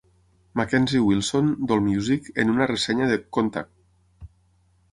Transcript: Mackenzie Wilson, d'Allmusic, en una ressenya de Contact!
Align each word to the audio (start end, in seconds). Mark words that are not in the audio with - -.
Mackenzie 0.59 1.01
Wilson, 1.09 1.51
d'Allmusic, 1.71 2.31
en 2.45 2.55
una 2.55 2.69
ressenya 2.73 3.11
de 3.13 3.21
Contact! 3.39 4.29